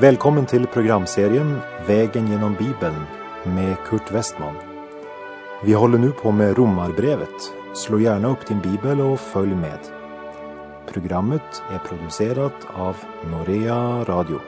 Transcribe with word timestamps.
Välkommen 0.00 0.46
till 0.46 0.66
programserien 0.66 1.58
Vägen 1.86 2.26
genom 2.26 2.54
Bibeln 2.54 3.02
med 3.44 3.76
Kurt 3.86 4.10
Westman. 4.12 4.54
Vi 5.64 5.72
håller 5.72 5.98
nu 5.98 6.10
på 6.10 6.32
med 6.32 6.56
Romarbrevet. 6.56 7.52
Slå 7.74 8.00
gärna 8.00 8.28
upp 8.28 8.46
din 8.46 8.60
bibel 8.60 9.00
och 9.00 9.20
följ 9.20 9.54
med. 9.54 9.78
Programmet 10.92 11.62
är 11.70 11.78
producerat 11.78 12.66
av 12.74 12.96
Norea 13.30 14.04
Radio. 14.04 14.40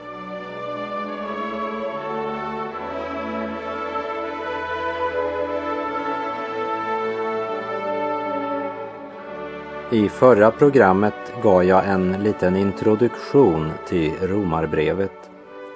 I 9.91 10.09
förra 10.09 10.51
programmet 10.51 11.33
gav 11.43 11.63
jag 11.63 11.89
en 11.89 12.11
liten 12.11 12.55
introduktion 12.55 13.71
till 13.87 14.13
Romarbrevet 14.21 15.28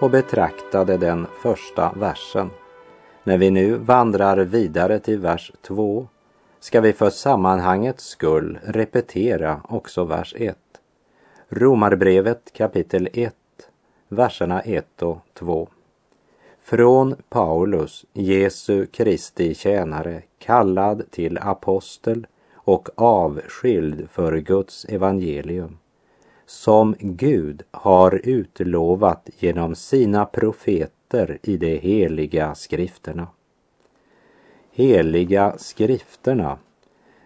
och 0.04 0.10
betraktade 0.10 0.98
den 0.98 1.28
första 1.42 1.94
versen. 2.00 2.50
När 3.24 3.38
vi 3.38 3.50
nu 3.50 3.74
vandrar 3.76 4.38
vidare 4.38 5.00
till 5.00 5.20
vers 5.20 5.52
2 5.62 6.08
ska 6.60 6.82
vi 6.82 6.94
för 6.94 7.10
sammanhangets 7.10 8.06
skull 8.06 8.60
repetera 8.64 9.62
också 9.70 10.04
vers 10.04 10.36
1. 10.38 10.58
Romarbrevet 11.50 12.54
kapitel 12.54 13.10
1, 13.14 13.34
verserna 14.10 14.62
1 14.62 15.02
och 15.02 15.18
2. 15.34 15.68
Från 16.62 17.16
Paulus, 17.30 18.06
Jesu 18.14 18.86
Kristi 18.86 19.56
tjänare, 19.56 20.22
kallad 20.40 21.12
till 21.12 21.38
apostel 21.38 22.28
och 22.54 22.90
avskild 22.96 24.10
för 24.10 24.38
Guds 24.38 24.86
evangelium, 24.86 25.78
som 26.54 26.96
Gud 27.00 27.64
har 27.72 28.22
utlovat 28.24 29.30
genom 29.40 29.76
sina 29.76 30.26
profeter 30.26 31.38
i 31.44 31.58
de 31.58 31.78
heliga 31.78 32.56
skrifterna. 32.56 33.28
Heliga 34.72 35.56
skrifterna 35.58 36.58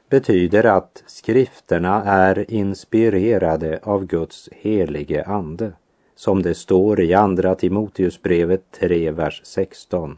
betyder 0.10 0.66
att 0.66 1.04
skrifterna 1.08 2.04
är 2.04 2.52
inspirerade 2.52 3.80
av 3.84 4.06
Guds 4.06 4.50
helige 4.52 5.24
ande, 5.24 5.72
som 6.16 6.42
det 6.42 6.56
står 6.56 7.02
i 7.02 7.14
Andra 7.14 7.56
Timoteusbrevet 7.56 8.64
3, 8.72 9.12
vers 9.12 9.42
16. 9.44 10.18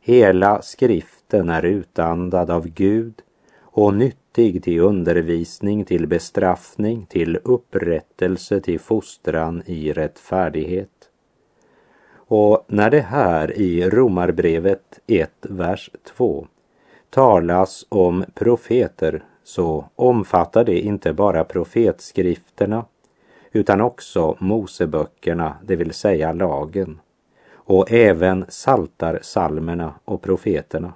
Hela 0.00 0.62
skriften 0.62 1.48
är 1.48 1.64
utandad 1.64 2.50
av 2.50 2.68
Gud 2.68 3.14
och 3.60 3.94
nyttig 3.94 4.25
till 4.36 4.80
undervisning, 4.80 5.84
till 5.84 6.06
bestraffning, 6.06 7.06
till 7.06 7.38
upprättelse, 7.44 8.60
till 8.60 8.80
fostran 8.80 9.62
i 9.66 9.92
rättfärdighet. 9.92 11.10
Och 12.14 12.64
när 12.68 12.90
det 12.90 13.00
här 13.00 13.58
i 13.58 13.90
Romarbrevet 13.90 15.00
1, 15.06 15.30
vers 15.40 15.90
2 16.16 16.46
talas 17.10 17.86
om 17.88 18.24
profeter 18.34 19.24
så 19.44 19.84
omfattar 19.96 20.64
det 20.64 20.80
inte 20.80 21.12
bara 21.12 21.44
profetskrifterna 21.44 22.84
utan 23.52 23.80
också 23.80 24.36
Moseböckerna, 24.40 25.56
det 25.64 25.76
vill 25.76 25.92
säga 25.92 26.32
lagen, 26.32 27.00
och 27.52 27.92
även 27.92 28.44
saltarsalmerna 28.48 29.94
och 30.04 30.22
profeterna, 30.22 30.92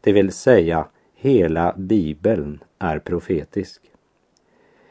det 0.00 0.12
vill 0.12 0.32
säga 0.32 0.86
hela 1.22 1.74
bibeln 1.76 2.58
är 2.78 2.98
profetisk. 2.98 3.82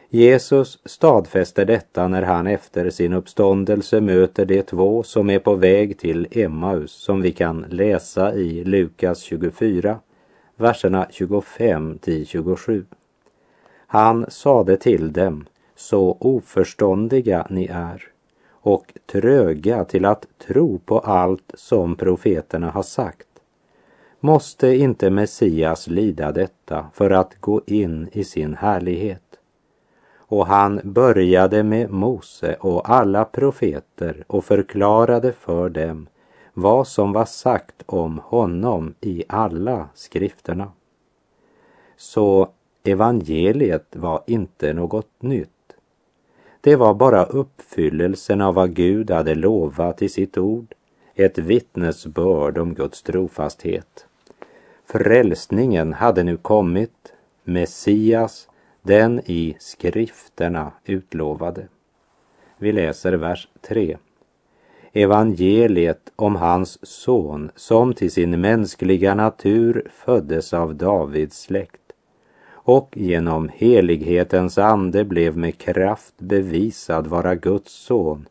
Jesus 0.09 0.79
stadfäster 0.85 1.65
detta 1.65 2.07
när 2.07 2.21
han 2.21 2.47
efter 2.47 2.89
sin 2.89 3.13
uppståndelse 3.13 4.01
möter 4.01 4.45
de 4.45 4.61
två 4.61 5.03
som 5.03 5.29
är 5.29 5.39
på 5.39 5.55
väg 5.55 5.99
till 5.99 6.27
Emmaus 6.31 6.91
som 6.91 7.21
vi 7.21 7.31
kan 7.31 7.65
läsa 7.69 8.33
i 8.33 8.63
Lukas 8.63 9.21
24, 9.21 9.99
verserna 10.55 11.07
25 11.11 11.97
till 11.97 12.25
27. 12.27 12.85
Han 13.87 14.25
sade 14.29 14.77
till 14.77 15.13
dem, 15.13 15.45
så 15.75 16.17
oförståndiga 16.19 17.47
ni 17.49 17.65
är 17.65 18.03
och 18.49 18.93
tröga 19.11 19.85
till 19.85 20.05
att 20.05 20.25
tro 20.47 20.79
på 20.79 20.99
allt 20.99 21.51
som 21.53 21.95
profeterna 21.95 22.69
har 22.69 22.83
sagt. 22.83 23.30
Måste 24.23 24.67
inte 24.67 25.09
Messias 25.09 25.87
lida 25.87 26.31
detta 26.31 26.85
för 26.93 27.09
att 27.09 27.35
gå 27.39 27.61
in 27.65 28.09
i 28.11 28.23
sin 28.23 28.53
härlighet? 28.53 29.39
Och 30.17 30.47
han 30.47 30.81
började 30.83 31.63
med 31.63 31.91
Mose 31.91 32.55
och 32.59 32.89
alla 32.89 33.25
profeter 33.25 34.23
och 34.27 34.45
förklarade 34.45 35.33
för 35.33 35.69
dem 35.69 36.07
vad 36.53 36.87
som 36.87 37.13
var 37.13 37.25
sagt 37.25 37.83
om 37.85 38.19
honom 38.19 38.95
i 39.01 39.23
alla 39.27 39.89
skrifterna. 39.93 40.71
Så 41.97 42.49
evangeliet 42.83 43.95
var 43.95 44.23
inte 44.27 44.73
något 44.73 45.21
nytt. 45.21 45.73
Det 46.61 46.75
var 46.75 46.93
bara 46.93 47.25
uppfyllelsen 47.25 48.41
av 48.41 48.53
vad 48.53 48.73
Gud 48.73 49.11
hade 49.11 49.35
lovat 49.35 50.01
i 50.01 50.09
sitt 50.09 50.37
ord, 50.37 50.73
ett 51.15 51.37
vittnesbörd 51.37 52.57
om 52.57 52.73
Guds 52.73 53.01
trofasthet. 53.01 54.07
Frälsningen 54.91 55.93
hade 55.93 56.23
nu 56.23 56.37
kommit, 56.37 57.13
Messias, 57.43 58.49
den 58.81 59.19
i 59.25 59.55
skrifterna 59.59 60.71
utlovade. 60.85 61.67
Vi 62.57 62.71
läser 62.71 63.13
vers 63.13 63.47
3. 63.61 63.97
Evangeliet 64.93 66.11
om 66.15 66.35
hans 66.35 66.85
son 66.85 67.51
som 67.55 67.93
till 67.93 68.11
sin 68.11 68.41
mänskliga 68.41 69.15
natur 69.15 69.87
föddes 69.93 70.53
av 70.53 70.75
Davids 70.75 71.41
släkt 71.41 71.91
och 72.51 72.97
genom 72.97 73.49
helighetens 73.53 74.57
ande 74.57 75.05
blev 75.05 75.37
med 75.37 75.57
kraft 75.57 76.13
bevisad 76.17 77.07
vara 77.07 77.35
Guds 77.35 77.71
son, 77.71 78.27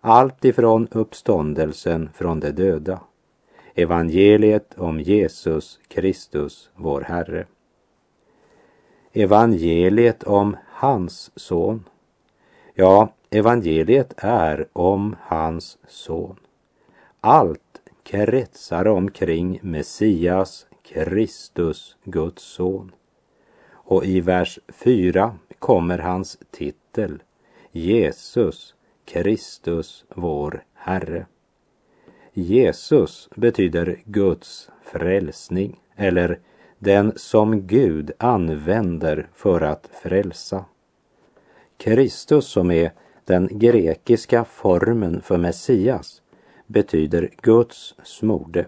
allt 0.00 0.44
ifrån 0.44 0.88
uppståndelsen 0.90 2.10
från 2.14 2.40
de 2.40 2.50
döda 2.50 3.00
Evangeliet 3.78 4.74
om 4.78 5.00
Jesus 5.00 5.80
Kristus, 5.88 6.70
vår 6.74 7.00
Herre. 7.00 7.46
Evangeliet 9.12 10.24
om 10.24 10.56
hans 10.66 11.30
son. 11.36 11.84
Ja, 12.74 13.12
evangeliet 13.30 14.14
är 14.16 14.68
om 14.72 15.16
hans 15.22 15.78
son. 15.88 16.36
Allt 17.20 17.80
kretsar 18.02 18.86
omkring 18.86 19.60
Messias, 19.62 20.66
Kristus, 20.82 21.96
Guds 22.04 22.42
son. 22.42 22.92
Och 23.72 24.04
i 24.04 24.20
vers 24.20 24.58
4 24.68 25.34
kommer 25.58 25.98
hans 25.98 26.38
titel, 26.50 27.22
Jesus, 27.72 28.74
Kristus, 29.04 30.04
vår 30.08 30.64
Herre. 30.74 31.26
Jesus 32.42 33.28
betyder 33.36 34.00
Guds 34.04 34.70
frälsning 34.82 35.80
eller 35.96 36.38
den 36.78 37.12
som 37.16 37.66
Gud 37.66 38.12
använder 38.18 39.28
för 39.34 39.60
att 39.60 39.90
frälsa. 40.02 40.64
Kristus 41.76 42.46
som 42.46 42.70
är 42.70 42.92
den 43.24 43.48
grekiska 43.52 44.44
formen 44.44 45.22
för 45.22 45.38
Messias 45.38 46.22
betyder 46.66 47.30
Guds 47.42 47.94
smorde. 48.02 48.66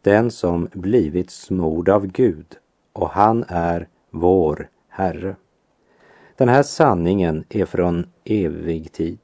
Den 0.00 0.30
som 0.30 0.68
blivit 0.72 1.30
smord 1.30 1.88
av 1.88 2.06
Gud 2.06 2.46
och 2.92 3.10
han 3.10 3.44
är 3.48 3.88
vår 4.10 4.68
Herre. 4.88 5.36
Den 6.36 6.48
här 6.48 6.62
sanningen 6.62 7.44
är 7.48 7.64
från 7.64 8.06
evig 8.24 8.92
tid 8.92 9.20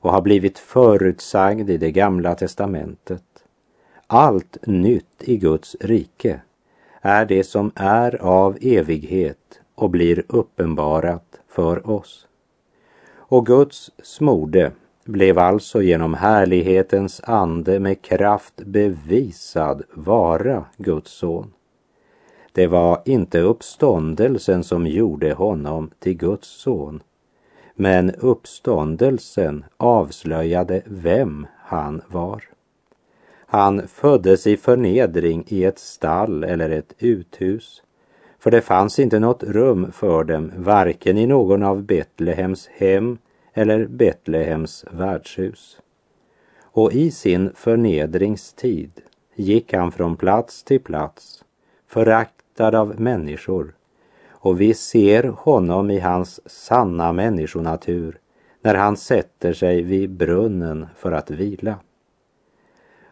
och 0.00 0.12
har 0.12 0.20
blivit 0.20 0.58
förutsagd 0.58 1.70
i 1.70 1.76
det 1.76 1.90
gamla 1.90 2.34
testamentet. 2.34 3.24
Allt 4.06 4.66
nytt 4.66 5.22
i 5.22 5.36
Guds 5.36 5.76
rike 5.80 6.40
är 7.00 7.24
det 7.24 7.44
som 7.44 7.72
är 7.74 8.22
av 8.22 8.58
evighet 8.60 9.60
och 9.74 9.90
blir 9.90 10.24
uppenbarat 10.28 11.40
för 11.48 11.90
oss. 11.90 12.26
Och 13.16 13.46
Guds 13.46 13.90
smorde 14.02 14.72
blev 15.04 15.38
alltså 15.38 15.82
genom 15.82 16.14
härlighetens 16.14 17.20
ande 17.24 17.80
med 17.80 18.02
kraft 18.02 18.54
bevisad 18.56 19.82
vara 19.94 20.64
Guds 20.76 21.10
son. 21.10 21.52
Det 22.52 22.66
var 22.66 23.02
inte 23.04 23.40
uppståndelsen 23.40 24.64
som 24.64 24.86
gjorde 24.86 25.32
honom 25.32 25.90
till 25.98 26.16
Guds 26.16 26.48
son, 26.48 27.02
men 27.80 28.10
uppståndelsen 28.10 29.64
avslöjade 29.76 30.82
vem 30.84 31.46
han 31.58 32.02
var. 32.08 32.44
Han 33.46 33.88
föddes 33.88 34.46
i 34.46 34.56
förnedring 34.56 35.44
i 35.48 35.64
ett 35.64 35.78
stall 35.78 36.44
eller 36.44 36.70
ett 36.70 36.94
uthus, 36.98 37.82
för 38.38 38.50
det 38.50 38.60
fanns 38.60 38.98
inte 38.98 39.18
något 39.18 39.42
rum 39.42 39.92
för 39.92 40.24
dem, 40.24 40.52
varken 40.56 41.18
i 41.18 41.26
någon 41.26 41.62
av 41.62 41.82
Betlehems 41.82 42.68
hem 42.68 43.18
eller 43.54 43.86
Betlehems 43.86 44.84
värdshus. 44.90 45.80
och 46.62 46.92
i 46.92 47.10
sin 47.10 47.52
förnedringstid 47.54 48.90
gick 49.34 49.72
han 49.72 49.92
från 49.92 50.16
plats 50.16 50.64
till 50.64 50.80
plats, 50.80 51.44
föraktad 51.86 52.74
av 52.74 53.00
människor 53.00 53.74
och 54.40 54.60
vi 54.60 54.74
ser 54.74 55.24
honom 55.24 55.90
i 55.90 55.98
hans 55.98 56.40
sanna 56.50 57.12
människonatur 57.12 58.18
när 58.62 58.74
han 58.74 58.96
sätter 58.96 59.52
sig 59.52 59.82
vid 59.82 60.10
brunnen 60.10 60.86
för 60.96 61.12
att 61.12 61.30
vila. 61.30 61.76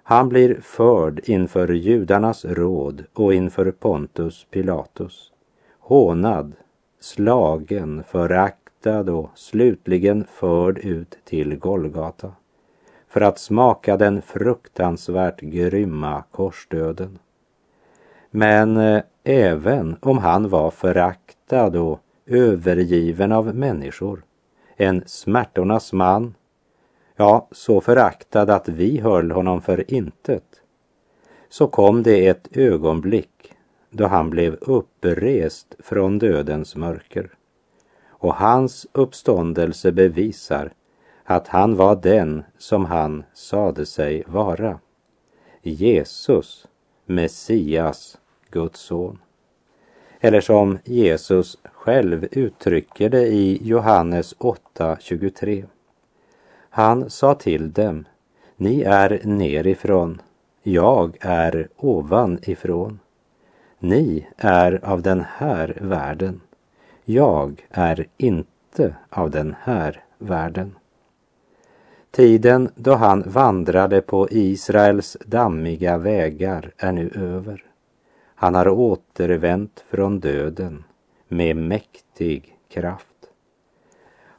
Han 0.03 0.29
blir 0.29 0.61
förd 0.63 1.21
inför 1.25 1.69
judarnas 1.69 2.45
råd 2.45 3.05
och 3.15 3.35
inför 3.35 3.71
Pontus 3.71 4.47
Pilatus, 4.51 5.33
hånad, 5.79 6.53
slagen, 7.01 8.05
föraktad 8.09 9.11
och 9.11 9.31
slutligen 9.35 10.25
förd 10.25 10.79
ut 10.79 11.19
till 11.25 11.57
Golgata 11.57 12.33
för 13.09 13.21
att 13.21 13.39
smaka 13.39 13.97
den 13.97 14.23
fruktansvärt 14.23 15.41
grymma 15.41 16.25
korsdöden. 16.31 17.19
Men 18.37 18.77
eh, 18.77 19.03
även 19.25 19.97
om 20.01 20.19
han 20.19 20.49
var 20.49 20.71
föraktad 20.71 21.77
och 21.77 22.01
övergiven 22.27 23.33
av 23.33 23.55
människor, 23.55 24.25
en 24.77 25.03
smärtornas 25.07 25.93
man, 25.93 26.35
ja, 27.17 27.49
så 27.51 27.81
föraktad 27.81 28.51
att 28.51 28.69
vi 28.69 29.01
höll 29.01 29.31
honom 29.31 29.63
för 29.63 29.95
intet, 29.95 30.45
så 31.49 31.67
kom 31.67 32.03
det 32.03 32.27
ett 32.27 32.57
ögonblick 32.57 33.53
då 33.91 34.07
han 34.07 34.31
blev 34.31 34.55
upprest 34.61 35.75
från 35.79 36.19
dödens 36.19 36.77
mörker. 36.77 37.31
Och 38.07 38.35
hans 38.35 38.87
uppståndelse 38.93 39.93
bevisar 39.93 40.73
att 41.25 41.49
han 41.49 41.77
var 41.77 41.97
den 41.97 42.45
som 42.59 42.85
han 42.85 43.25
sade 43.35 43.87
sig 43.87 44.25
vara. 44.27 44.79
Jesus, 45.63 46.67
Messias, 47.07 48.19
Guds 48.57 48.81
son. 48.81 49.19
Eller 50.21 50.41
som 50.41 50.79
Jesus 50.85 51.59
själv 51.73 52.29
uttrycker 52.31 53.09
det 53.09 53.27
i 53.27 53.59
Johannes 53.63 54.37
8.23. 54.37 55.65
Han 56.71 57.11
sa 57.11 57.35
till 57.35 57.73
dem, 57.73 58.05
ni 58.57 58.83
är 58.83 59.21
nerifrån, 59.25 60.21
jag 60.63 61.17
är 61.21 61.69
ovanifrån. 61.77 62.99
Ni 63.79 64.27
är 64.37 64.85
av 64.85 65.03
den 65.03 65.25
här 65.37 65.79
världen, 65.81 66.41
jag 67.05 67.67
är 67.71 68.07
inte 68.17 68.95
av 69.11 69.31
den 69.31 69.55
här 69.61 70.05
världen. 70.19 70.75
Tiden 72.11 72.71
då 72.75 72.95
han 72.95 73.23
vandrade 73.27 74.01
på 74.01 74.29
Israels 74.31 75.17
dammiga 75.27 75.99
vägar 75.99 76.73
är 76.77 76.93
nu 76.93 77.11
över. 77.15 77.66
Han 78.39 78.55
har 78.55 78.69
återvänt 78.69 79.85
från 79.91 80.21
döden 80.21 80.85
med 81.29 81.57
mäktig 81.57 82.59
kraft. 82.69 83.17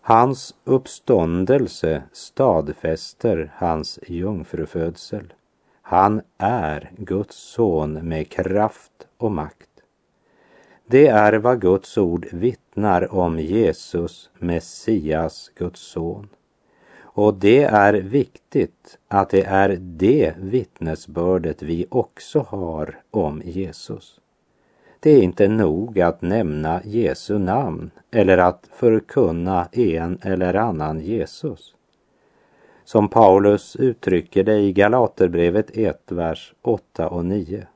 Hans 0.01 0.55
uppståndelse 0.63 2.03
stadfäster 2.11 3.51
hans 3.55 3.99
jungfrufödsel. 4.07 5.33
Han 5.81 6.21
är 6.37 6.91
Guds 6.97 7.35
son 7.35 7.93
med 7.93 8.29
kraft 8.29 9.07
och 9.17 9.31
makt. 9.31 9.69
Det 10.85 11.07
är 11.07 11.33
vad 11.33 11.61
Guds 11.61 11.97
ord 11.97 12.27
vittnar 12.31 13.13
om 13.13 13.39
Jesus, 13.39 14.29
Messias, 14.37 15.51
Guds 15.55 15.81
son. 15.81 16.29
Och 17.17 17.33
det 17.33 17.63
är 17.63 17.93
viktigt 17.93 18.97
att 19.07 19.29
det 19.29 19.43
är 19.43 19.77
det 19.79 20.33
vittnesbördet 20.37 21.61
vi 21.61 21.85
också 21.89 22.39
har 22.39 22.95
om 23.11 23.41
Jesus. 23.45 24.19
Det 24.99 25.11
är 25.11 25.21
inte 25.21 25.47
nog 25.47 25.99
att 25.99 26.21
nämna 26.21 26.81
Jesu 26.83 27.37
namn 27.37 27.91
eller 28.11 28.37
att 28.37 28.69
förkunna 28.73 29.67
en 29.71 30.19
eller 30.21 30.53
annan 30.53 30.99
Jesus. 30.99 31.75
Som 32.85 33.09
Paulus 33.09 33.75
uttrycker 33.75 34.43
det 34.43 34.57
i 34.57 34.73
Galaterbrevet 34.73 35.77
1, 35.77 36.11
vers 36.11 36.53
8 36.61 37.09
och 37.09 37.25
9. 37.25 37.67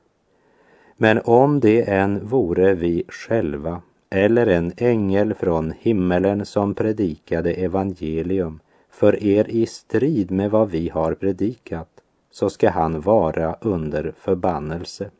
Men 0.96 1.20
om 1.24 1.60
det 1.60 1.82
än 1.82 2.26
vore 2.26 2.74
vi 2.74 3.04
själva 3.08 3.82
eller 4.10 4.46
en 4.46 4.72
ängel 4.76 5.34
från 5.34 5.72
himmelen 5.80 6.46
som 6.46 6.74
predikade 6.74 7.52
evangelium 7.52 8.60
för 9.02 9.22
er 9.24 9.50
i 9.50 9.66
strid 9.66 10.30
med 10.30 10.50
vad 10.50 10.70
vi 10.70 10.88
har 10.88 11.14
predikat, 11.14 11.88
så 12.30 12.50
ska 12.50 12.70
han 12.70 13.00
vara 13.00 13.56
under 13.60 14.14
förbannelse. 14.18 15.10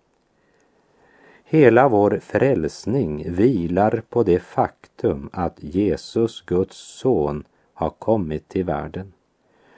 Hela 1.44 1.88
vår 1.88 2.20
frälsning 2.23 3.32
vilar 3.32 4.02
på 4.08 4.23
det 4.23 4.38
faktum 4.38 5.31
att 5.32 5.56
Jesus, 5.58 6.43
Guds 6.46 6.76
son, 6.76 7.44
har 7.75 7.90
kommit 7.90 8.49
till 8.49 8.64
världen. 8.64 9.12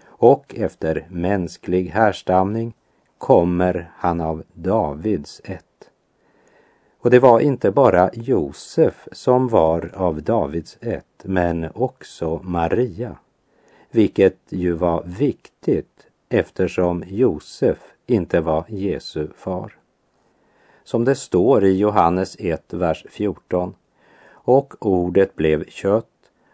Och 0.05 0.55
efter 0.59 1.07
mänsklig 1.11 1.87
härstamning 1.89 2.75
kommer 3.19 3.91
han 3.97 4.21
av 4.21 4.43
Davids 4.53 5.41
ett. 5.45 5.91
Och 7.01 7.11
det 7.11 7.19
var 7.19 7.41
inte 7.41 7.71
bara 7.71 8.11
Josef 8.13 9.09
som 9.13 9.49
var 9.49 9.91
av 9.95 10.23
Davids 10.23 10.79
ett, 10.81 11.23
men 11.23 11.69
också 11.75 12.41
Maria 12.43 13.17
vilket 13.95 14.39
ju 14.49 14.73
var 14.73 15.03
viktigt 15.07 16.07
eftersom 16.29 17.05
Josef 17.07 17.79
inte 18.07 18.41
var 18.41 18.65
Jesu 18.69 19.29
far. 19.37 19.73
Som 20.85 21.05
det 21.05 21.15
står 21.15 21.65
i 21.65 21.77
Johannes 21.77 22.37
1, 22.39 22.73
vers 22.73 23.07
14. 23.11 23.75
Och 24.31 24.75
ordet 24.81 25.37
blev 25.37 25.65
kött 25.65 26.07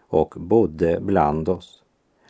och 0.07 0.33
bodde 0.37 0.99
bland 1.01 1.49
oss. 1.49 1.83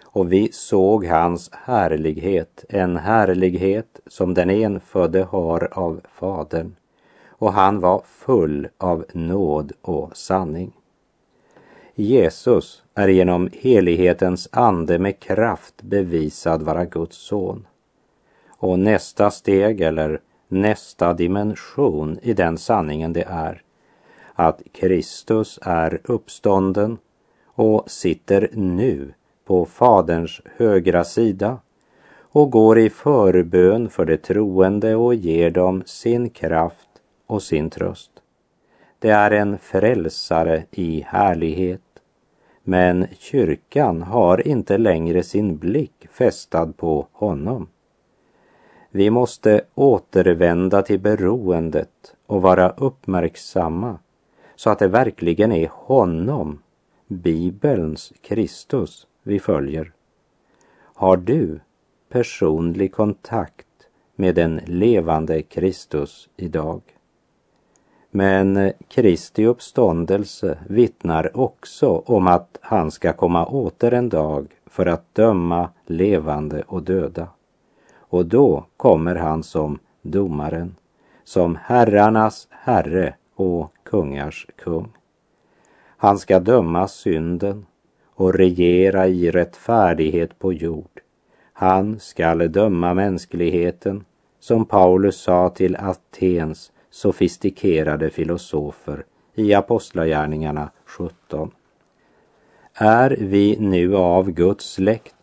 Och 0.04 0.34
vi 0.34 0.52
såg 0.52 1.06
hans 1.06 1.50
härlighet, 1.54 2.66
en 2.70 2.98
härlighet 2.98 4.00
som 4.08 4.34
den 4.34 4.50
enfödde 4.50 5.24
har 5.24 5.70
av 5.72 6.02
Fadern. 6.14 6.76
Och 7.30 7.54
han 7.54 7.80
var 7.80 8.04
full 8.06 8.68
av 8.78 9.06
nåd 9.14 9.72
och 9.82 10.18
sanning. 10.18 10.72
Jesus 11.96 12.81
är 12.96 13.08
genom 13.08 13.50
helighetens 13.54 14.50
ande 14.52 15.00
med 15.00 15.20
kraft 15.20 15.82
bevisad 15.82 16.62
vara 16.62 16.86
Guds 16.86 17.18
son. 17.18 17.68
Och 18.50 18.80
nästa 18.80 19.32
steg 19.32 19.82
eller 19.82 20.22
nästa 20.48 21.14
dimension 21.14 22.20
i 22.22 22.34
den 22.34 22.58
sanningen 22.58 23.14
det 23.14 23.24
är 23.28 23.62
att 24.34 24.62
Kristus 24.72 25.60
är 25.62 26.02
uppstånden 26.04 26.98
och 27.46 27.92
sitter 27.92 28.50
nu 28.54 29.14
på 29.46 29.66
Faderns 29.66 30.42
högra 30.58 31.04
sida 31.04 31.58
och 32.20 32.52
går 32.52 32.80
i 32.80 32.90
förbön 32.90 33.90
för 33.90 34.06
de 34.06 34.18
troende 34.18 34.96
och 34.96 35.16
ger 35.16 35.50
dem 35.50 35.84
sin 35.86 36.30
kraft 36.30 36.90
och 37.28 37.44
sin 37.44 37.70
tröst. 37.70 38.12
Det 39.00 39.10
är 39.10 39.32
en 39.32 39.58
frälsare 39.58 40.64
i 40.72 41.04
härlighet 41.08 41.82
men 42.64 43.08
kyrkan 43.20 44.02
har 44.02 44.48
inte 44.48 44.78
längre 44.78 45.24
sin 45.24 45.58
blick 45.58 46.08
fästad 46.12 46.74
på 46.78 47.08
honom. 47.12 47.68
Vi 48.90 49.10
måste 49.10 49.62
återvända 49.76 50.82
till 50.82 51.00
beroendet 51.00 52.16
och 52.26 52.42
vara 52.42 52.70
uppmärksamma 52.70 54.00
så 54.56 54.70
att 54.70 54.80
det 54.80 54.88
verkligen 54.88 55.52
är 55.52 55.70
honom, 55.74 56.60
Bibelns 57.08 58.14
Kristus, 58.22 59.08
vi 59.24 59.40
följer. 59.40 59.92
Har 60.78 61.18
du 61.18 61.60
personlig 62.10 62.94
kontakt 62.94 63.68
med 64.16 64.36
den 64.36 64.62
levande 64.66 65.42
Kristus 65.42 66.30
idag? 66.38 66.82
Men 68.14 68.72
Kristi 68.88 69.46
uppståndelse 69.46 70.58
vittnar 70.68 71.38
också 71.38 72.04
om 72.06 72.28
att 72.28 72.58
han 72.62 72.92
ska 72.92 73.14
komma 73.14 73.46
åter 73.46 73.94
en 73.94 74.10
dag 74.10 74.48
för 74.66 74.86
att 74.86 75.16
döma 75.16 75.70
levande 75.86 76.64
och 76.68 76.84
döda. 76.84 77.28
Och 77.96 78.26
då 78.26 78.66
kommer 78.78 79.16
han 79.16 79.44
som 79.44 79.80
domaren, 80.02 80.76
som 81.24 81.58
herrarnas 81.64 82.48
herre 82.50 83.16
och 83.36 83.74
kungars 83.84 84.48
kung. 84.56 84.92
Han 85.98 86.18
ska 86.20 86.40
döma 86.40 86.88
synden 86.88 87.66
och 88.16 88.34
regera 88.34 89.08
i 89.08 89.32
rättfärdighet 89.32 90.40
på 90.40 90.54
jord. 90.54 91.02
Han 91.54 92.00
skall 92.00 92.52
döma 92.52 92.94
mänskligheten, 92.94 94.06
som 94.40 94.66
Paulus 94.66 95.22
sa 95.22 95.50
till 95.50 95.76
Atens 95.76 96.72
sofistikerade 96.92 98.10
filosofer 98.10 99.06
i 99.36 99.54
Apostlagärningarna 99.54 100.72
17. 100.86 101.52
Är 102.74 103.18
vi 103.20 103.58
nu 103.60 103.96
av 103.96 104.32
Guds 104.32 104.74
släkt 104.74 105.16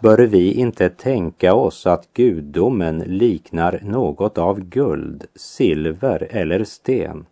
bör 0.00 0.18
vi 0.18 0.52
inte 0.52 0.88
tänka 0.88 1.54
oss 1.54 1.86
att 1.86 2.12
gudomen 2.12 2.98
liknar 2.98 3.80
något 3.82 4.38
av 4.38 4.60
guld, 4.60 5.24
silver 5.34 6.28
eller 6.30 6.64
sten. 6.64 7.26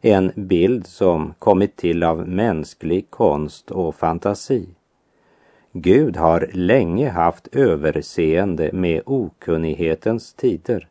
En 0.00 0.32
bild 0.34 0.86
som 0.86 1.34
kommit 1.38 1.76
till 1.76 2.02
av 2.02 2.28
mänsklig 2.28 3.10
konst 3.10 3.70
och 3.70 3.94
fantasi. 3.94 4.68
Gud 5.72 6.16
har 6.16 6.50
länge 6.52 7.08
haft 7.08 7.48
överseende 7.52 8.70
med 8.72 9.02
okunnighetens 9.06 10.34
tider. 10.34 10.88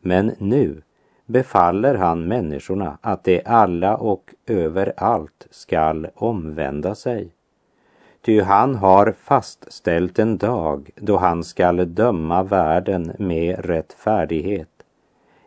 Men 0.00 0.32
nu 0.38 0.82
befaller 1.30 1.94
han 1.94 2.28
människorna 2.28 2.98
att 3.00 3.24
de 3.24 3.42
alla 3.44 3.96
och 3.96 4.34
överallt 4.46 5.46
skall 5.50 6.08
omvända 6.14 6.94
sig. 6.94 7.32
Ty 8.22 8.40
han 8.40 8.74
har 8.74 9.14
fastställt 9.22 10.18
en 10.18 10.38
dag 10.38 10.90
då 10.96 11.16
han 11.16 11.44
skall 11.44 11.94
döma 11.94 12.42
världen 12.42 13.12
med 13.18 13.64
rättfärdighet 13.64 14.68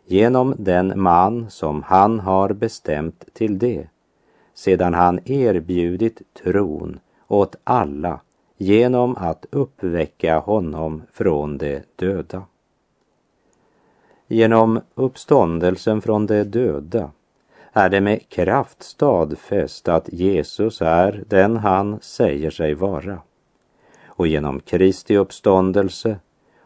genom 0.06 0.54
den 0.58 1.00
man 1.00 1.50
som 1.50 1.82
han 1.82 2.20
har 2.20 2.52
bestämt 2.52 3.24
till 3.32 3.58
det, 3.58 3.86
sedan 4.54 4.94
han 4.94 5.20
erbjudit 5.24 6.22
tron 6.42 7.00
åt 7.28 7.56
alla 7.64 8.20
genom 8.56 9.16
att 9.16 9.46
uppväcka 9.50 10.38
honom 10.38 11.02
från 11.12 11.58
de 11.58 11.80
döda. 11.96 12.42
Genom 14.34 14.80
uppståndelsen 14.94 16.00
från 16.00 16.26
de 16.26 16.44
döda 16.44 17.10
är 17.72 17.88
det 17.88 18.00
med 18.00 18.28
kraft 18.28 18.82
stadfäst 18.82 19.88
att 19.88 20.12
Jesus 20.12 20.82
är 20.82 21.24
den 21.28 21.56
han 21.56 21.98
säger 22.00 22.50
sig 22.50 22.74
vara. 22.74 23.18
Och 24.06 24.26
genom 24.26 24.60
Kristi 24.60 25.16
uppståndelse 25.16 26.18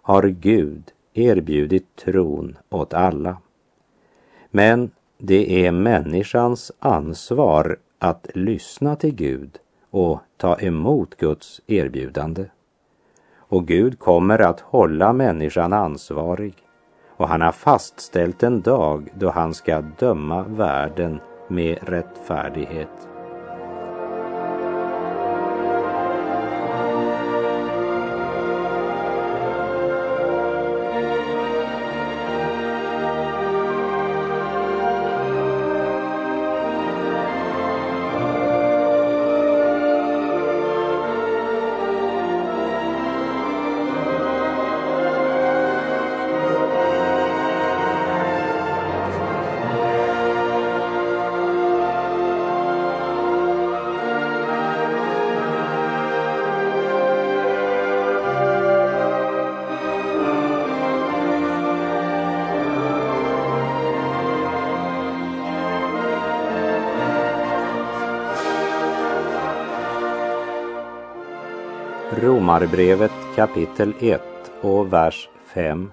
har 0.03 0.23
Gud 0.23 0.83
erbjudit 1.15 1.97
tron 1.97 2.59
åt 2.71 2.95
alla. 2.95 3.37
Men 4.51 4.91
det 5.19 5.67
är 5.67 5.71
människans 5.71 6.73
ansvar 6.79 7.77
att 7.99 8.29
lyssna 8.35 8.97
till 8.97 9.15
Gud 9.15 9.59
och 9.91 10.21
ta 10.37 10.61
emot 10.61 11.17
Guds 11.17 11.61
erbjudande. 11.67 12.45
Och 13.37 13.67
Gud 13.67 13.99
kommer 13.99 14.39
att 14.39 14.61
hålla 14.61 15.13
människan 15.13 15.73
ansvarig 15.73 16.55
och 17.19 17.29
han 17.29 17.41
har 17.41 17.53
fastställt 17.53 18.43
en 18.43 18.61
dag 18.61 19.09
då 19.15 19.31
han 19.31 19.55
ska 19.55 19.81
döma 19.81 20.43
världen 20.43 21.21
med 21.49 21.79
rättfärdighet. 21.83 23.09
Romarbrevet 72.59 73.13
kapitel 73.37 73.93
1 74.01 74.21
och 74.63 74.93
vers 74.93 75.29
5. 75.55 75.91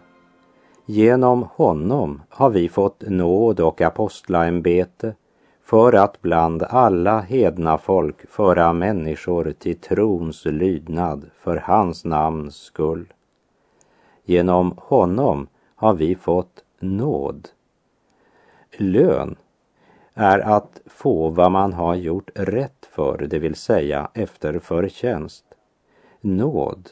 Genom 0.86 1.44
honom 1.44 2.22
har 2.30 2.50
vi 2.50 2.70
fått 2.70 3.04
nåd 3.08 3.60
och 3.60 3.82
apostlaämbete 3.82 5.16
för 5.64 5.94
att 5.94 6.22
bland 6.22 6.64
alla 6.64 7.20
hedna 7.22 7.78
folk 7.78 8.30
föra 8.30 8.74
människor 8.74 9.54
till 9.60 9.80
trons 9.80 10.46
lydnad 10.46 11.30
för 11.40 11.58
hans 11.58 12.06
namns 12.06 12.56
skull. 12.56 13.14
Genom 14.24 14.74
honom 14.78 15.48
har 15.76 15.94
vi 15.94 16.16
fått 16.16 16.64
nåd. 16.80 17.48
Lön 18.78 19.36
är 20.14 20.40
att 20.40 20.82
få 20.86 21.30
vad 21.30 21.52
man 21.52 21.74
har 21.74 21.96
gjort 21.96 22.30
rätt 22.36 22.90
för, 22.92 23.18
det 23.30 23.40
vill 23.40 23.56
säga 23.56 24.10
efter 24.14 24.60
förtjänst. 24.60 25.45
Nåd 26.26 26.90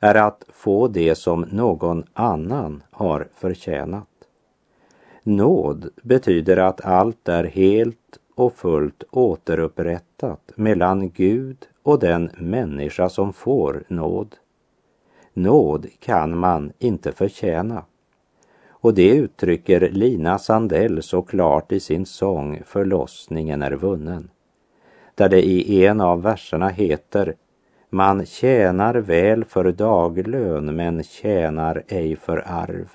är 0.00 0.14
att 0.14 0.44
få 0.48 0.88
det 0.88 1.14
som 1.14 1.40
någon 1.40 2.04
annan 2.12 2.82
har 2.90 3.28
förtjänat. 3.34 4.08
Nåd 5.22 5.88
betyder 6.02 6.56
att 6.56 6.84
allt 6.84 7.28
är 7.28 7.44
helt 7.44 8.18
och 8.34 8.54
fullt 8.54 9.04
återupprättat 9.10 10.52
mellan 10.54 11.10
Gud 11.10 11.56
och 11.82 11.98
den 11.98 12.30
människa 12.36 13.08
som 13.08 13.32
får 13.32 13.84
nåd. 13.88 14.36
Nåd 15.32 15.86
kan 16.00 16.38
man 16.38 16.72
inte 16.78 17.12
förtjäna. 17.12 17.84
Och 18.68 18.94
det 18.94 19.08
uttrycker 19.08 19.90
Lina 19.90 20.38
Sandell 20.38 21.02
så 21.02 21.22
klart 21.22 21.72
i 21.72 21.80
sin 21.80 22.06
sång 22.06 22.62
Förlossningen 22.66 23.62
är 23.62 23.72
vunnen. 23.72 24.30
Där 25.14 25.28
det 25.28 25.42
i 25.42 25.86
en 25.86 26.00
av 26.00 26.22
verserna 26.22 26.68
heter 26.68 27.34
man 27.90 28.26
tjänar 28.26 28.94
väl 28.94 29.44
för 29.44 29.72
daglön 29.72 30.76
men 30.76 31.02
tjänar 31.02 31.82
ej 31.88 32.16
för 32.16 32.44
arv. 32.46 32.88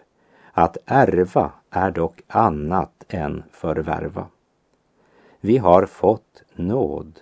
Att 0.51 0.77
ärva 0.85 1.51
är 1.69 1.91
dock 1.91 2.21
annat 2.27 3.05
än 3.07 3.43
förvärva. 3.51 4.27
Vi 5.41 5.57
har 5.57 5.85
fått 5.85 6.43
nåd 6.55 7.19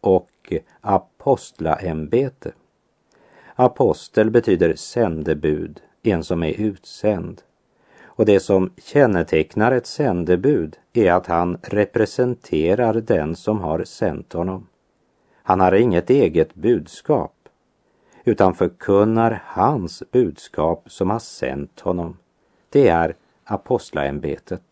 och 0.00 0.52
apostlaämbete. 0.80 2.52
Apostel 3.54 4.30
betyder 4.30 4.74
sändebud, 4.74 5.80
en 6.02 6.24
som 6.24 6.42
är 6.42 6.60
utsänd. 6.60 7.42
Och 8.04 8.26
det 8.26 8.40
som 8.40 8.72
kännetecknar 8.76 9.72
ett 9.72 9.86
sändebud 9.86 10.76
är 10.92 11.12
att 11.12 11.26
han 11.26 11.58
representerar 11.62 12.94
den 12.94 13.36
som 13.36 13.60
har 13.60 13.84
sänt 13.84 14.32
honom. 14.32 14.66
Han 15.46 15.60
har 15.60 15.72
inget 15.72 16.10
eget 16.10 16.54
budskap 16.54 17.48
utan 18.24 18.54
förkunnar 18.54 19.42
hans 19.46 20.02
budskap 20.10 20.84
som 20.86 21.10
har 21.10 21.18
sänt 21.18 21.80
honom. 21.80 22.16
Det 22.70 22.88
är 22.88 23.16
apostlaämbetet. 23.44 24.62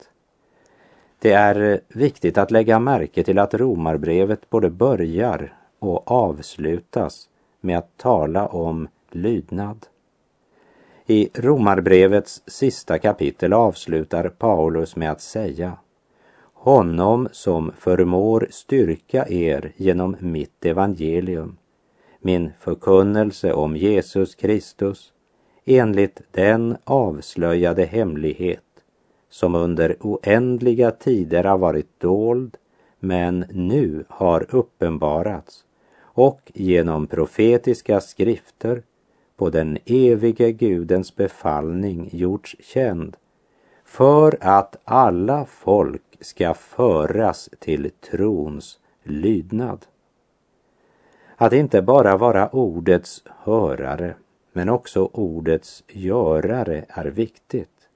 Det 1.19 1.33
är 1.33 1.73
eh, 1.73 1.79
viktigt 1.88 2.38
att 2.38 2.50
lägga 2.50 2.79
märke 2.79 3.23
till 3.23 3.38
att 3.38 3.55
romarbrevet 3.55 4.50
både 4.50 4.71
börjar 4.71 5.57
och 5.79 6.11
avslutas 6.11 7.29
med 7.61 7.79
att 7.79 7.97
tala 7.97 8.47
om 8.47 8.88
lydnad. 9.11 9.87
I 11.07 11.29
romarbrevets 11.35 12.43
sista 12.47 12.99
kapitel 12.99 13.52
avslutar 13.52 14.29
Paulus 14.29 14.97
med 14.97 15.11
att 15.11 15.21
säga 15.21 15.76
honom 16.62 17.28
som 17.33 17.73
förmår 17.78 18.47
styrka 18.50 19.26
er 19.28 19.73
genom 19.76 20.16
mitt 20.21 20.64
evangelium, 20.64 21.57
min 22.21 22.50
förkunnelse 22.61 23.52
om 23.52 23.76
Jesus 23.76 24.35
Kristus, 24.35 25.12
enligt 25.64 26.21
den 26.31 26.76
avslöjade 26.85 27.85
hemlighet 27.85 28.61
som 29.31 29.54
under 29.54 29.97
oändliga 30.00 30.90
tider 30.90 31.45
har 31.45 31.59
varit 31.59 32.00
dold 32.00 32.57
men 33.00 33.45
nu 33.50 34.04
har 34.09 34.47
uppenbarats 34.54 35.64
och 36.00 36.52
genom 36.54 37.07
profetiska 37.07 38.00
skrifter 38.00 38.83
på 39.37 39.50
den 39.50 39.78
evige 39.87 40.52
Gudens 40.52 41.16
befallning 41.16 42.09
gjorts 42.12 42.57
känd 42.61 43.16
för 43.93 44.39
att 44.41 44.77
alla 44.85 45.45
folk 45.47 46.03
ska 46.21 46.55
föras 46.55 47.51
till 47.59 47.91
trons 47.91 48.79
lydnad. 49.03 49.87
Att 51.37 51.53
inte 51.53 51.83
bara 51.83 52.17
vara 52.17 52.49
ordets 52.49 53.23
hörare 53.27 54.15
men 54.53 54.69
också 54.69 55.11
ordets 55.13 55.85
görare 55.89 56.85
är 56.89 57.05
viktigt. 57.05 57.89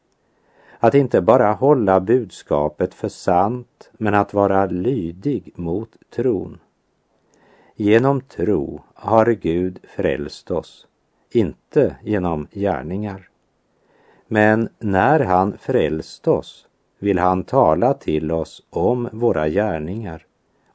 Att 0.79 0.95
inte 0.95 1.21
bara 1.21 1.53
hålla 1.53 2.01
budskapet 2.01 2.95
för 2.95 3.09
sant 3.09 3.91
men 3.93 4.15
att 4.15 4.35
vara 4.35 4.67
lydig 4.67 5.53
mot 5.55 5.97
tron. 6.11 6.59
Genom 7.75 8.21
tro 8.21 8.83
har 8.95 9.27
Gud 9.27 9.79
frälst 9.89 10.51
oss 10.51 10.87
inte 11.31 11.97
genom 12.03 12.49
gärningar. 12.53 13.29
Men 14.27 14.69
när 14.79 15.21
han 15.21 15.59
frälst 15.59 16.29
oss 16.29 16.67
vill 16.99 17.19
han 17.19 17.45
tala 17.45 17.95
till 17.95 18.33
oss 18.33 18.63
om 18.71 19.09
våra 19.13 19.49
gärningar, 19.49 20.27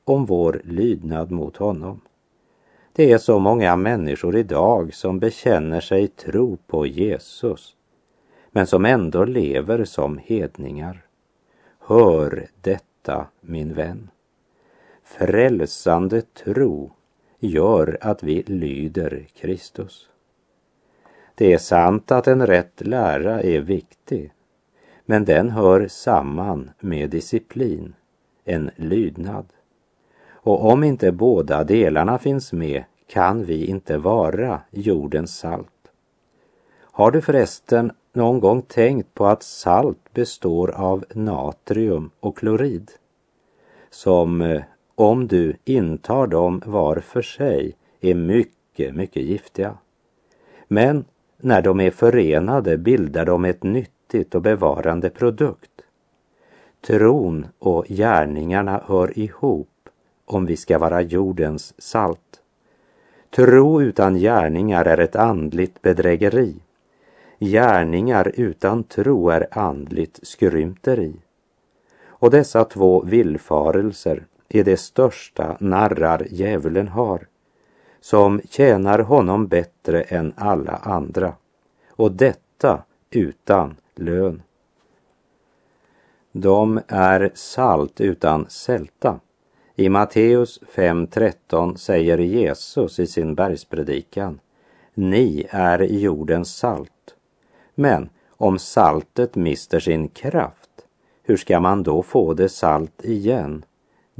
om 0.04 0.26
vår 0.26 0.62
lydnad 0.64 1.32
mot 1.32 1.58
honom. 1.58 2.02
Det 2.94 3.12
är 3.12 3.18
så 3.18 3.40
många 3.40 3.76
människor 3.76 4.36
idag 4.36 4.94
som 4.94 5.20
bekänner 5.20 5.82
sig 5.82 6.08
tro 6.08 6.58
på 6.68 6.86
Jesus, 6.86 7.76
men 8.52 8.68
som 8.68 8.86
ändå 8.86 9.26
lever 9.26 9.86
som 9.86 10.18
hedningar. 10.18 11.06
Hör 11.80 12.48
detta, 12.62 13.28
min 13.42 13.74
vän. 13.74 14.10
Frälsande 15.04 16.22
tro 16.22 16.92
gör 17.40 17.98
att 18.02 18.24
vi 18.24 18.44
lyder 18.44 19.28
Kristus. 19.36 20.11
Det 21.42 21.54
är 21.54 21.58
sant 21.58 22.12
att 22.12 22.28
en 22.28 22.48
rätt 22.48 22.82
lära 22.82 23.42
är 23.42 23.62
viktig, 23.62 24.32
men 25.06 25.26
den 25.26 25.50
hör 25.50 25.88
samman 25.88 26.72
med 26.80 27.10
disciplin, 27.10 27.94
en 28.46 28.72
lydnad. 28.76 29.46
Och 30.32 30.66
om 30.66 30.84
inte 30.84 31.12
båda 31.12 31.64
delarna 31.64 32.18
finns 32.18 32.54
med 32.54 32.84
kan 33.08 33.44
vi 33.44 33.66
inte 33.66 33.98
vara 33.98 34.62
jordens 34.72 35.38
salt. 35.38 35.92
Har 36.80 37.12
du 37.12 37.22
förresten 37.22 37.92
någon 38.14 38.40
gång 38.40 38.62
tänkt 38.62 39.14
på 39.14 39.26
att 39.26 39.44
salt 39.44 40.14
består 40.14 40.72
av 40.72 41.06
natrium 41.14 42.10
och 42.20 42.38
klorid? 42.38 42.92
Som 43.90 44.42
eh, 44.42 44.62
om 44.96 45.28
du 45.28 45.56
intar 45.66 46.28
dem 46.28 46.62
var 46.66 46.96
för 46.96 47.22
sig 47.22 47.76
är 48.02 48.16
mycket, 48.16 48.96
mycket 48.96 49.24
giftiga. 49.24 49.78
Men 50.68 51.06
när 51.44 51.62
de 51.62 51.80
är 51.80 51.92
förenade 51.92 52.78
bildar 52.78 53.26
de 53.26 53.46
ett 53.46 53.64
nyttigt 53.64 54.36
och 54.36 54.42
bevarande 54.42 55.10
produkt. 55.10 55.72
Tron 56.82 57.46
och 57.60 57.86
gärningarna 57.88 58.82
hör 58.86 59.20
ihop 59.20 59.68
om 60.26 60.46
vi 60.46 60.58
ska 60.58 60.80
vara 60.80 61.02
jordens 61.02 61.74
salt. 61.82 62.42
Tro 63.36 63.82
utan 63.82 64.16
gärningar 64.16 64.86
är 64.86 64.98
ett 64.98 65.16
andligt 65.16 65.82
bedrägeri. 65.82 66.56
Gärningar 67.40 68.32
utan 68.36 68.84
tro 68.84 69.30
är 69.30 69.48
andligt 69.52 70.20
skrymteri. 70.24 71.14
Och 72.06 72.32
dessa 72.32 72.66
två 72.66 73.02
villfarelser 73.02 74.26
är 74.50 74.64
det 74.64 74.78
största 74.78 75.58
narrar 75.60 76.28
djävulen 76.30 76.88
har, 76.88 77.28
som 78.02 78.42
tjänar 78.50 79.00
honom 79.00 79.48
bättre 79.48 80.02
än 80.02 80.34
alla 80.36 80.76
andra, 80.76 81.34
och 81.90 82.12
detta 82.12 82.84
utan 83.10 83.76
lön. 83.96 84.42
De 86.32 86.82
är 86.88 87.32
salt 87.34 88.02
utan 88.02 88.50
sälta. 88.50 89.20
I 89.76 89.90
Matteus 89.90 90.60
5.13 90.76 91.76
säger 91.76 92.18
Jesus 92.18 93.00
i 93.00 93.08
sin 93.08 93.36
bergspredikan, 93.36 94.40
ni 94.94 95.48
är 95.50 95.80
jordens 95.80 96.56
salt. 96.56 97.16
Men 97.76 98.10
om 98.30 98.60
saltet 98.60 99.36
mister 99.36 99.80
sin 99.80 100.08
kraft, 100.08 100.70
hur 101.24 101.38
ska 101.38 101.60
man 101.60 101.84
då 101.84 102.04
få 102.04 102.34
det 102.34 102.50
salt 102.50 103.06
igen? 103.06 103.66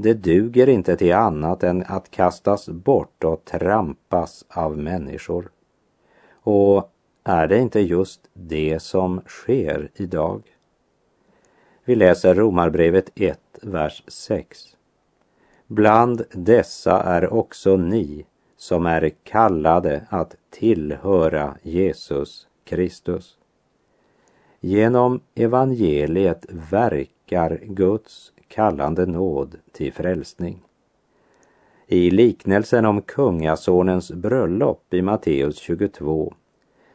Det 0.02 0.14
duger 0.14 0.68
inte 0.68 0.96
till 0.96 1.14
annat 1.14 1.62
än 1.62 1.84
att 1.86 2.10
kastas 2.10 2.68
bort 2.68 3.24
och 3.24 3.44
trampas 3.44 4.44
av 4.48 4.78
människor. 4.78 5.50
Och 6.32 6.90
är 7.24 7.46
det 7.46 7.58
inte 7.58 7.80
just 7.80 8.20
det 8.32 8.82
som 8.82 9.20
sker 9.26 9.90
idag? 9.94 10.42
Vi 11.84 11.94
läser 11.94 12.34
Romarbrevet 12.34 13.10
1, 13.14 13.40
vers 13.62 14.02
6. 14.08 14.76
Bland 15.66 16.24
dessa 16.30 17.02
är 17.02 17.32
också 17.32 17.76
ni 17.76 18.26
som 18.56 18.86
är 18.86 19.10
kallade 19.22 20.06
att 20.08 20.36
tillhöra 20.50 21.56
Jesus 21.62 22.48
Kristus. 22.64 23.38
Genom 24.60 25.20
evangeliet 25.34 26.46
verkar 26.48 27.60
Guds 27.62 28.32
kallande 28.52 29.06
nåd 29.06 29.56
till 29.72 29.92
frälsning. 29.92 30.62
I 31.86 32.10
liknelsen 32.10 32.86
om 32.86 33.02
kungasonens 33.02 34.12
bröllop 34.12 34.94
i 34.94 35.02
Matteus 35.02 35.56
22 35.56 36.34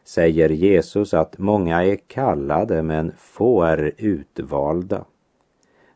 säger 0.03 0.49
Jesus 0.49 1.13
att 1.13 1.37
många 1.37 1.83
är 1.83 1.95
kallade 1.95 2.83
men 2.83 3.11
få 3.17 3.63
är 3.63 3.91
utvalda. 3.97 5.05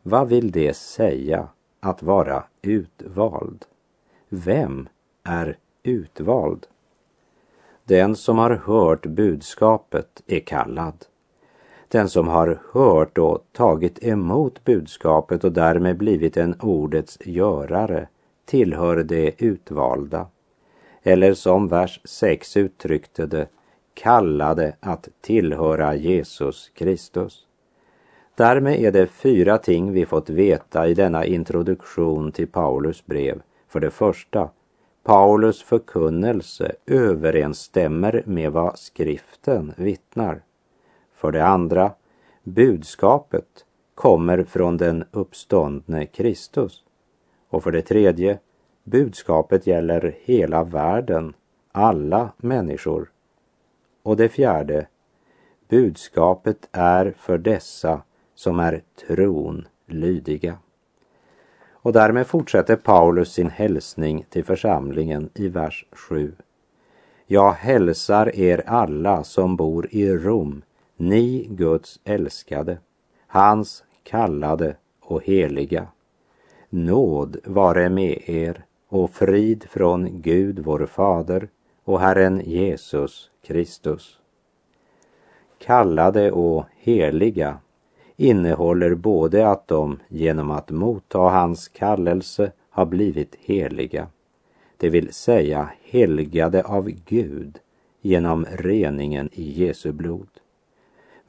Vad 0.03 0.29
vill 0.29 0.51
det 0.51 0.73
säga 0.73 1.47
att 1.79 2.03
vara 2.03 2.43
utvald? 2.61 3.65
Vem 4.29 4.89
är 5.23 5.57
utvald? 5.83 6.67
Den 7.83 8.15
som 8.15 8.37
har 8.37 8.51
hört 8.51 9.05
budskapet 9.05 10.23
är 10.27 10.39
kallad. 10.39 11.05
Den 11.91 12.09
som 12.09 12.27
har 12.27 12.59
hört 12.71 13.17
och 13.17 13.45
tagit 13.51 14.03
emot 14.03 14.63
budskapet 14.63 15.43
och 15.43 15.51
därmed 15.51 15.97
blivit 15.97 16.37
en 16.37 16.55
ordets 16.59 17.17
görare 17.25 18.07
tillhör 18.45 18.95
det 18.95 19.43
utvalda. 19.43 20.27
Eller 21.03 21.33
som 21.33 21.67
vers 21.67 22.01
6 22.03 22.57
uttryckte 22.57 23.25
det, 23.25 23.47
kallade 23.93 24.75
att 24.79 25.09
tillhöra 25.21 25.95
Jesus 25.95 26.71
Kristus. 26.73 27.45
Därmed 28.35 28.79
är 28.79 28.91
det 28.91 29.07
fyra 29.07 29.57
ting 29.57 29.91
vi 29.91 30.05
fått 30.05 30.29
veta 30.29 30.87
i 30.87 30.93
denna 30.93 31.25
introduktion 31.25 32.31
till 32.31 32.47
Paulus 32.47 33.05
brev. 33.05 33.41
För 33.67 33.79
det 33.79 33.91
första, 33.91 34.49
Paulus 35.03 35.61
förkunnelse 35.63 36.71
överensstämmer 36.85 38.23
med 38.25 38.51
vad 38.51 38.79
skriften 38.79 39.73
vittnar. 39.77 40.41
För 41.21 41.31
det 41.31 41.45
andra, 41.45 41.91
budskapet 42.43 43.65
kommer 43.95 44.43
från 44.43 44.77
den 44.77 45.03
uppståndne 45.11 46.05
Kristus. 46.05 46.83
Och 47.49 47.63
för 47.63 47.71
det 47.71 47.81
tredje, 47.81 48.39
budskapet 48.83 49.67
gäller 49.67 50.15
hela 50.21 50.63
världen, 50.63 51.33
alla 51.71 52.29
människor. 52.37 53.11
Och 54.03 54.17
det 54.17 54.29
fjärde, 54.29 54.87
budskapet 55.69 56.69
är 56.71 57.13
för 57.17 57.37
dessa 57.37 58.01
som 58.35 58.59
är 58.59 58.81
tron 59.07 59.67
lydiga. 59.87 60.57
Och 61.71 61.93
därmed 61.93 62.27
fortsätter 62.27 62.75
Paulus 62.75 63.33
sin 63.33 63.49
hälsning 63.49 64.25
till 64.29 64.45
församlingen 64.45 65.29
i 65.33 65.47
vers 65.47 65.85
7. 65.91 66.33
Jag 67.25 67.51
hälsar 67.51 68.35
er 68.35 68.63
alla 68.65 69.23
som 69.23 69.55
bor 69.55 69.87
i 69.91 70.17
Rom 70.17 70.61
ni 71.01 71.47
Guds 71.49 71.99
älskade, 72.03 72.77
hans 73.27 73.83
kallade 74.03 74.75
och 74.99 75.23
heliga. 75.23 75.87
Nåd 76.69 77.37
vare 77.45 77.89
med 77.89 78.29
er 78.29 78.65
och 78.87 79.11
frid 79.11 79.63
från 79.69 80.21
Gud 80.21 80.59
vår 80.59 80.85
Fader 80.85 81.49
och 81.83 81.99
Herren 81.99 82.41
Jesus 82.45 83.31
Kristus. 83.43 84.19
Kallade 85.57 86.31
och 86.31 86.65
heliga 86.77 87.57
innehåller 88.17 88.95
både 88.95 89.47
att 89.47 89.67
de 89.67 89.99
genom 90.07 90.51
att 90.51 90.69
motta 90.69 91.19
hans 91.19 91.67
kallelse 91.67 92.51
har 92.69 92.85
blivit 92.85 93.35
heliga, 93.39 94.07
det 94.77 94.89
vill 94.89 95.13
säga 95.13 95.69
helgade 95.83 96.63
av 96.63 96.89
Gud 96.89 97.59
genom 98.01 98.45
reningen 98.51 99.29
i 99.33 99.65
Jesu 99.65 99.91
blod. 99.91 100.30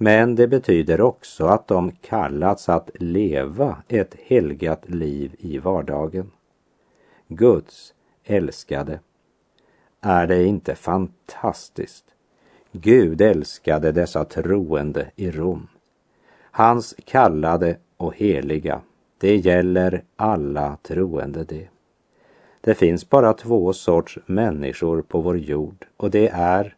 Men 0.02 0.34
det 0.34 0.48
betyder 0.48 1.00
också 1.00 1.46
att 1.46 1.68
de 1.68 1.92
kallats 1.92 2.68
att 2.68 2.90
leva 2.94 3.82
ett 3.88 4.14
helgat 4.24 4.88
liv 4.88 5.34
i 5.38 5.58
vardagen. 5.58 6.30
Guds 7.28 7.94
älskade. 8.24 9.00
Är 10.00 10.26
det 10.26 10.44
inte 10.44 10.74
fantastiskt? 10.74 12.04
Gud 12.72 13.20
älskade 13.20 13.92
dessa 13.92 14.24
troende 14.24 15.10
i 15.16 15.30
Rom. 15.30 15.68
Hans 16.50 16.94
kallade 17.04 17.76
och 17.96 18.16
heliga, 18.16 18.80
det 19.18 19.36
gäller 19.36 20.04
alla 20.16 20.76
troende 20.82 21.44
det. 21.44 21.68
Det 22.60 22.74
finns 22.74 23.10
bara 23.10 23.32
två 23.32 23.72
sorts 23.72 24.18
människor 24.26 25.02
på 25.02 25.20
vår 25.20 25.38
jord 25.38 25.86
och 25.96 26.10
det 26.10 26.28
är 26.28 26.76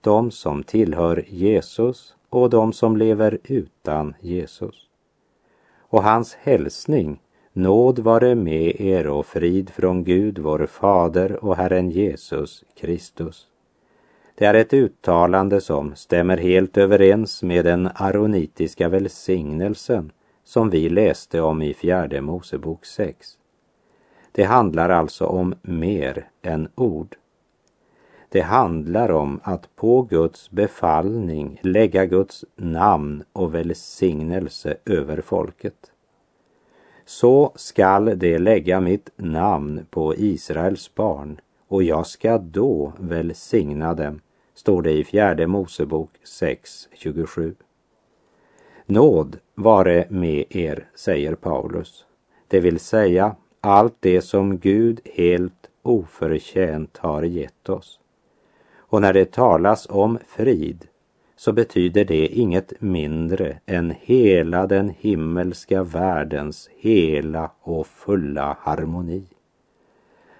de 0.00 0.30
som 0.30 0.62
tillhör 0.62 1.24
Jesus 1.28 2.16
och 2.32 2.50
de 2.50 2.72
som 2.72 2.96
lever 2.96 3.38
utan 3.44 4.14
Jesus. 4.20 4.88
Och 5.78 6.02
hans 6.02 6.34
hälsning, 6.34 7.20
nåd 7.52 7.98
vare 7.98 8.34
med 8.34 8.80
er 8.80 9.06
och 9.06 9.26
frid 9.26 9.70
från 9.70 10.04
Gud 10.04 10.38
vår 10.38 10.66
Fader 10.66 11.44
och 11.44 11.56
Herren 11.56 11.90
Jesus 11.90 12.64
Kristus. 12.74 13.46
Det 14.34 14.44
är 14.44 14.54
ett 14.54 14.74
uttalande 14.74 15.60
som 15.60 15.94
stämmer 15.94 16.36
helt 16.36 16.76
överens 16.76 17.42
med 17.42 17.64
den 17.64 17.88
aronitiska 17.94 18.88
välsignelsen 18.88 20.12
som 20.44 20.70
vi 20.70 20.88
läste 20.88 21.40
om 21.40 21.62
i 21.62 21.74
fjärde 21.74 22.20
Mosebok 22.20 22.84
6. 22.86 23.38
Det 24.32 24.44
handlar 24.44 24.90
alltså 24.90 25.26
om 25.26 25.54
mer 25.62 26.28
än 26.42 26.68
ord. 26.74 27.16
Det 28.32 28.40
handlar 28.40 29.10
om 29.10 29.40
att 29.42 29.76
på 29.76 30.02
Guds 30.02 30.50
befallning 30.50 31.60
lägga 31.62 32.06
Guds 32.06 32.44
namn 32.56 33.24
och 33.32 33.54
välsignelse 33.54 34.76
över 34.84 35.20
folket. 35.20 35.92
Så 37.04 37.52
skall 37.54 38.18
det 38.18 38.38
lägga 38.38 38.80
mitt 38.80 39.10
namn 39.16 39.86
på 39.90 40.14
Israels 40.16 40.94
barn 40.94 41.40
och 41.68 41.82
jag 41.82 42.06
ska 42.06 42.38
då 42.38 42.92
välsigna 42.98 43.94
dem, 43.94 44.20
står 44.54 44.82
det 44.82 44.92
i 44.92 45.04
fjärde 45.04 45.46
Mosebok 45.46 46.10
6.27. 46.24 47.54
Nåd 48.86 49.38
vare 49.54 50.06
med 50.10 50.44
er, 50.48 50.88
säger 50.94 51.34
Paulus, 51.34 52.04
det 52.48 52.60
vill 52.60 52.80
säga 52.80 53.36
allt 53.60 53.96
det 54.00 54.22
som 54.22 54.58
Gud 54.58 55.00
helt 55.04 55.70
oförtjänt 55.82 56.98
har 56.98 57.22
gett 57.22 57.68
oss. 57.68 57.98
Och 58.92 59.02
när 59.02 59.12
det 59.12 59.32
talas 59.32 59.86
om 59.90 60.18
frid 60.26 60.86
så 61.36 61.52
betyder 61.52 62.04
det 62.04 62.26
inget 62.26 62.80
mindre 62.80 63.58
än 63.66 63.94
hela 64.00 64.66
den 64.66 64.88
himmelska 64.98 65.82
världens 65.82 66.70
hela 66.76 67.50
och 67.60 67.86
fulla 67.86 68.56
harmoni. 68.60 69.24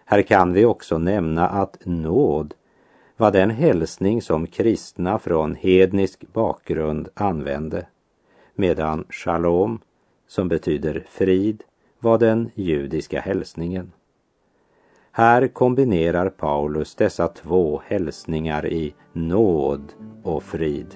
Här 0.04 0.22
kan 0.22 0.52
vi 0.52 0.64
också 0.64 0.98
nämna 0.98 1.48
att 1.48 1.78
nåd 1.84 2.54
var 3.16 3.30
den 3.30 3.50
hälsning 3.50 4.22
som 4.22 4.46
kristna 4.46 5.18
från 5.18 5.54
hednisk 5.54 6.32
bakgrund 6.32 7.08
använde, 7.14 7.86
medan 8.54 9.04
shalom, 9.10 9.80
som 10.28 10.48
betyder 10.48 11.04
frid, 11.08 11.62
var 11.98 12.18
den 12.18 12.50
judiska 12.54 13.20
hälsningen. 13.20 13.92
Här 15.14 15.48
kombinerar 15.48 16.28
Paulus 16.28 16.94
dessa 16.94 17.28
två 17.28 17.82
hälsningar 17.86 18.66
i 18.66 18.94
nåd 19.12 19.92
och 20.22 20.42
frid. 20.42 20.86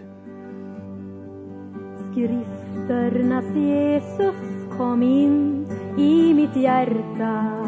Skrifternas 2.11 3.45
Jesus 3.57 4.35
kom 4.79 5.03
in 5.03 5.67
i 5.99 6.35
mitt 6.35 6.57
hjärta. 6.57 7.67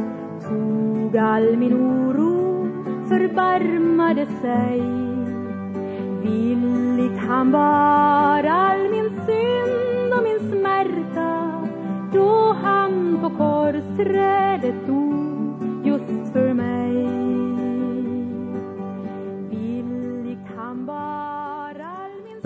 Tog 0.49 1.17
all 1.17 1.57
min 1.57 1.75
oro, 1.75 2.69
förbarmade 3.09 4.27
sig. 4.27 4.81
Villigt 6.23 7.19
han 7.29 7.53
bar 7.53 8.45
all 8.45 8.91
min 8.91 9.11
synd 9.27 10.15
och 10.15 10.23
min 10.23 10.51
smärta 10.51 11.67
då 12.13 12.57
han 12.63 13.19
på 13.23 13.31
korsträdet 13.31 14.87
dog. 14.87 15.08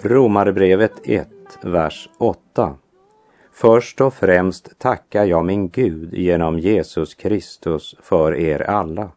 Romarbrevet 0.05 0.93
1, 1.05 1.29
vers 1.63 2.09
8. 2.19 2.77
Först 3.53 4.01
och 4.01 4.15
främst 4.15 4.79
tackar 4.79 5.25
jag 5.25 5.45
min 5.45 5.69
Gud 5.69 6.15
genom 6.15 6.59
Jesus 6.59 7.15
Kristus 7.15 7.95
för 8.01 8.35
er 8.35 8.71
alla, 8.71 9.11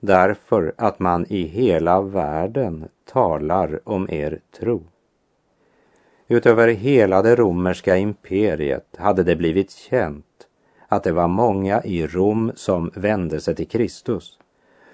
därför 0.00 0.74
att 0.76 0.98
man 0.98 1.26
i 1.28 1.42
hela 1.42 2.00
världen 2.00 2.88
talar 3.12 3.80
om 3.84 4.10
er 4.10 4.40
tro. 4.60 4.82
Utöver 6.28 6.68
hela 6.68 7.22
det 7.22 7.36
romerska 7.36 7.96
imperiet 7.96 8.96
hade 8.98 9.22
det 9.22 9.36
blivit 9.36 9.70
känt 9.70 10.46
att 10.88 11.04
det 11.04 11.12
var 11.12 11.28
många 11.28 11.82
i 11.82 12.06
Rom 12.06 12.52
som 12.54 12.90
vände 12.94 13.40
sig 13.40 13.54
till 13.54 13.68
Kristus. 13.68 14.38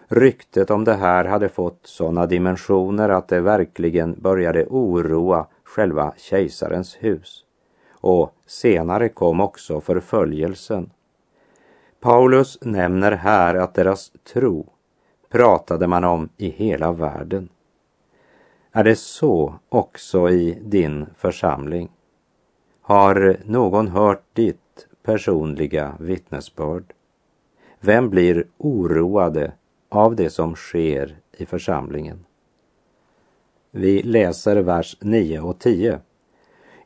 Ryktet 0.08 0.70
om 0.70 0.84
det 0.84 0.94
här 0.94 1.24
hade 1.24 1.48
fått 1.48 1.80
sådana 1.82 2.26
dimensioner 2.26 3.08
att 3.08 3.28
det 3.28 3.40
verkligen 3.40 4.20
började 4.20 4.66
oroa 4.66 5.46
själva 5.64 6.12
kejsarens 6.16 6.96
hus 7.00 7.44
och 7.90 8.34
senare 8.46 9.08
kom 9.08 9.40
också 9.40 9.80
förföljelsen. 9.80 10.90
Paulus 12.00 12.58
nämner 12.62 13.12
här 13.12 13.54
att 13.54 13.74
deras 13.74 14.12
tro 14.32 14.66
pratade 15.30 15.86
man 15.86 16.04
om 16.04 16.28
i 16.36 16.48
hela 16.50 16.92
världen. 16.92 17.48
Är 18.72 18.84
det 18.84 18.96
så 18.96 19.54
också 19.68 20.30
i 20.30 20.58
din 20.62 21.06
församling? 21.16 21.90
Har 22.82 23.36
någon 23.44 23.88
hört 23.88 24.24
ditt 24.32 24.86
personliga 25.02 25.94
vittnesbörd? 26.00 26.92
Vem 27.80 28.10
blir 28.10 28.46
oroade 28.58 29.52
av 29.96 30.16
det 30.16 30.30
som 30.30 30.54
sker 30.54 31.16
i 31.36 31.46
församlingen? 31.46 32.24
Vi 33.70 34.02
läser 34.02 34.56
vers 34.56 34.96
9 35.00 35.40
och 35.40 35.58
10. 35.58 35.98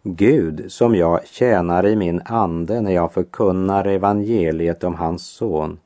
Gud 0.03 0.73
som 0.73 0.95
jag 0.95 1.27
tjänar 1.27 1.87
i 1.87 1.97
min 1.97 2.23
ande 2.25 2.81
när 2.81 2.93
jag 2.93 3.13
förkunnar 3.13 3.85
evangeliet 3.85 4.85
om 4.85 4.95
hans 4.95 5.27
son. 5.27 5.79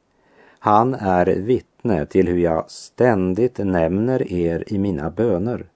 Han 0.59 0.95
är 0.95 1.27
vittne 1.27 2.07
till 2.07 2.29
hur 2.29 2.39
jag 2.39 2.71
ständigt 2.71 3.59
nämner 3.59 4.33
er 4.33 4.65
i 4.67 4.79
mina 4.79 5.11
böner 5.11 5.67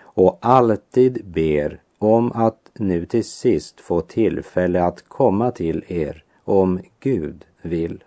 och 0.00 0.38
alltid 0.40 1.24
ber 1.24 1.80
om 1.98 2.32
att 2.32 2.70
nu 2.74 3.06
till 3.06 3.24
sist 3.24 3.80
få 3.80 4.00
tillfälle 4.00 4.84
att 4.84 5.08
komma 5.08 5.50
till 5.50 5.84
er 5.88 6.24
om 6.44 6.80
Gud 7.00 7.44
vill. 7.62 8.04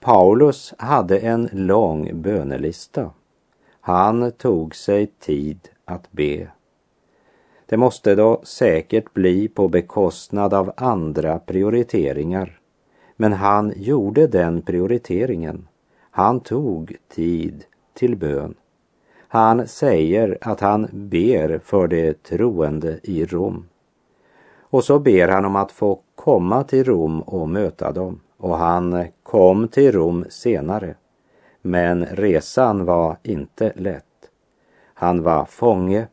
Paulus 0.00 0.74
hade 0.78 1.18
en 1.18 1.48
lång 1.52 2.22
bönelista. 2.22 3.10
Han 3.80 4.32
tog 4.32 4.74
sig 4.74 5.06
tid 5.06 5.68
att 5.84 6.12
be 6.12 6.48
det 7.70 7.76
måste 7.76 8.14
då 8.14 8.40
säkert 8.42 9.14
bli 9.14 9.48
på 9.48 9.68
bekostnad 9.68 10.54
av 10.54 10.72
andra 10.76 11.38
prioriteringar. 11.38 12.60
Men 13.16 13.32
han 13.32 13.72
gjorde 13.76 14.26
den 14.26 14.62
prioriteringen. 14.62 15.68
Han 16.10 16.40
tog 16.40 16.96
tid 17.08 17.64
till 17.94 18.16
bön. 18.16 18.54
Han 19.28 19.68
säger 19.68 20.38
att 20.40 20.60
han 20.60 20.88
ber 20.92 21.60
för 21.64 21.88
de 21.88 22.14
troende 22.14 23.00
i 23.02 23.24
Rom. 23.24 23.64
Och 24.60 24.84
så 24.84 24.98
ber 24.98 25.28
han 25.28 25.44
om 25.44 25.56
att 25.56 25.72
få 25.72 26.00
komma 26.14 26.64
till 26.64 26.84
Rom 26.84 27.20
och 27.20 27.48
möta 27.48 27.92
dem. 27.92 28.20
Och 28.40 28.56
han 28.56 29.06
kom 29.22 29.68
till 29.68 29.92
Rom 29.92 30.24
senare. 30.28 30.94
Men 31.62 32.06
resan 32.06 32.84
var 32.84 33.16
inte 33.22 33.72
lätt. 33.76 34.04
Han 34.94 35.22
var 35.22 35.44
fånge 35.44 36.06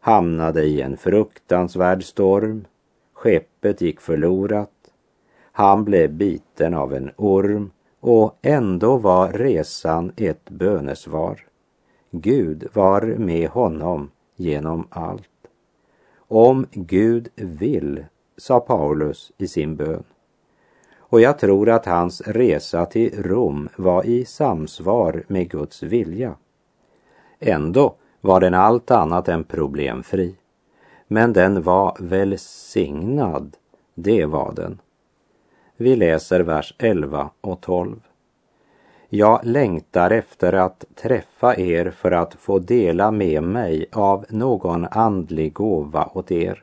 hamnade 0.00 0.62
i 0.62 0.80
en 0.80 0.96
fruktansvärd 0.96 2.04
storm. 2.04 2.64
Skeppet 3.12 3.80
gick 3.80 4.00
förlorat. 4.00 4.70
Han 5.52 5.84
blev 5.84 6.12
biten 6.12 6.74
av 6.74 6.94
en 6.94 7.10
orm 7.16 7.70
och 8.00 8.38
ändå 8.42 8.96
var 8.96 9.32
resan 9.32 10.12
ett 10.16 10.50
bönesvar. 10.50 11.46
Gud 12.10 12.68
var 12.72 13.02
med 13.02 13.48
honom 13.48 14.10
genom 14.36 14.86
allt. 14.90 15.28
Om 16.16 16.66
Gud 16.70 17.28
vill, 17.34 18.04
sa 18.36 18.60
Paulus 18.60 19.32
i 19.38 19.48
sin 19.48 19.76
bön. 19.76 20.04
Och 21.08 21.20
jag 21.20 21.38
tror 21.38 21.68
att 21.68 21.86
hans 21.86 22.20
resa 22.20 22.86
till 22.86 23.22
Rom 23.22 23.68
var 23.76 24.06
i 24.06 24.24
samsvar 24.24 25.24
med 25.28 25.50
Guds 25.50 25.82
vilja. 25.82 26.34
Ändå 27.38 27.94
var 28.20 28.40
den 28.40 28.54
allt 28.54 28.90
annat 28.90 29.28
än 29.28 29.44
problemfri. 29.44 30.34
Men 31.06 31.32
den 31.32 31.62
var 31.62 31.96
välsignad, 32.00 33.56
det 33.94 34.24
var 34.24 34.52
den. 34.52 34.78
Vi 35.76 35.96
läser 35.96 36.40
vers 36.40 36.74
11 36.78 37.30
och 37.40 37.60
12. 37.60 38.00
Jag 39.08 39.40
längtar 39.44 40.10
efter 40.10 40.52
att 40.52 40.84
träffa 40.94 41.56
er 41.56 41.90
för 41.90 42.10
att 42.10 42.34
få 42.34 42.58
dela 42.58 43.10
med 43.10 43.42
mig 43.42 43.86
av 43.92 44.24
någon 44.28 44.86
andlig 44.90 45.52
gåva 45.52 46.10
åt 46.14 46.30
er, 46.30 46.62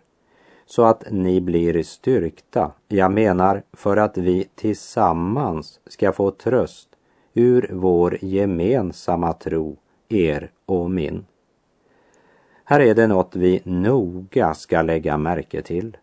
så 0.65 0.83
att 0.83 1.03
ni 1.11 1.41
blir 1.41 1.83
styrkta, 1.83 2.71
jag 2.87 3.11
menar 3.11 3.63
för 3.73 3.97
att 3.97 4.17
vi 4.17 4.47
tillsammans 4.55 5.79
ska 5.87 6.11
få 6.11 6.31
tröst 6.31 6.89
ur 7.33 7.69
vår 7.73 8.17
gemensamma 8.21 9.33
tro, 9.33 9.77
er 10.09 10.51
och 10.65 10.91
min. 10.91 11.25
Här 12.63 12.79
är 12.79 12.95
det 12.95 13.07
något 13.07 13.35
vi 13.35 13.61
noga 13.63 14.53
ska 14.53 14.81
lägga 14.81 15.17
märke 15.17 15.61
till. 15.61 15.97